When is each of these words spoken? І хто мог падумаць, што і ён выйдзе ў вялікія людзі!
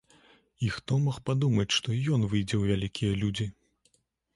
І 0.67 0.69
хто 0.77 0.95
мог 1.03 1.19
падумаць, 1.31 1.67
што 1.77 1.95
і 1.99 2.01
ён 2.17 2.21
выйдзе 2.33 2.51
ў 2.57 2.63
вялікія 2.75 3.13
людзі! 3.23 3.53